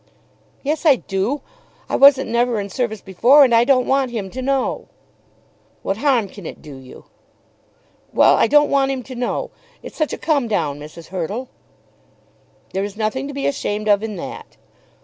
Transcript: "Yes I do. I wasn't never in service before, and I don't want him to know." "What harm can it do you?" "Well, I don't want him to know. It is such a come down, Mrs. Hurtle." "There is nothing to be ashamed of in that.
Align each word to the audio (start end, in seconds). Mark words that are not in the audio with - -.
"Yes 0.63 0.83
I 0.83 0.95
do. 0.95 1.41
I 1.87 1.95
wasn't 1.95 2.31
never 2.31 2.59
in 2.59 2.69
service 2.71 3.01
before, 3.01 3.43
and 3.43 3.53
I 3.53 3.63
don't 3.63 3.85
want 3.85 4.09
him 4.09 4.31
to 4.31 4.41
know." 4.41 4.87
"What 5.83 5.97
harm 5.97 6.27
can 6.27 6.47
it 6.47 6.59
do 6.59 6.75
you?" 6.75 7.05
"Well, 8.11 8.33
I 8.33 8.47
don't 8.47 8.71
want 8.71 8.89
him 8.89 9.03
to 9.03 9.13
know. 9.13 9.51
It 9.83 9.91
is 9.91 9.95
such 9.95 10.11
a 10.11 10.17
come 10.17 10.47
down, 10.47 10.79
Mrs. 10.79 11.09
Hurtle." 11.09 11.49
"There 12.73 12.83
is 12.83 12.97
nothing 12.97 13.27
to 13.27 13.33
be 13.35 13.45
ashamed 13.45 13.87
of 13.87 14.01
in 14.01 14.15
that. 14.15 14.57